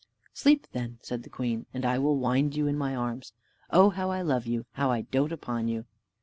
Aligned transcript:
"Sleep, 0.33 0.65
then," 0.71 0.97
said 1.03 1.21
the 1.21 1.29
queen, 1.29 1.67
"and 1.75 1.85
I 1.85 1.99
will 1.99 2.17
wind 2.17 2.55
you 2.55 2.65
in 2.65 2.75
my 2.75 2.95
arms. 2.95 3.33
O 3.69 3.91
how 3.91 4.09
I 4.09 4.23
love 4.23 4.47
you! 4.47 4.65
how 4.71 4.89
I 4.89 5.01
dote 5.01 5.31
upon 5.31 5.67
you!" 5.67 5.85